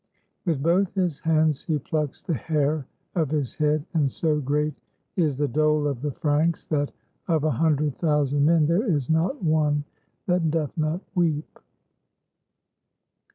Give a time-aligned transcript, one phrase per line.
[0.47, 4.73] With both his hands he plucks the hair of his head; and so great
[5.15, 6.91] is the dole of the Franks, that
[7.27, 9.83] of a hundred thousand men there is not one
[10.25, 11.59] that doth not weep.